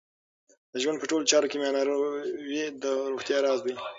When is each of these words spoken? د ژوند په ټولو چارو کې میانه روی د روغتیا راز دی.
د 0.71 0.73
ژوند 0.83 0.97
په 0.99 1.07
ټولو 1.09 1.29
چارو 1.31 1.49
کې 1.51 1.57
میانه 1.61 1.81
روی 1.89 2.63
د 2.83 2.85
روغتیا 3.11 3.37
راز 3.45 3.59
دی. 3.65 3.73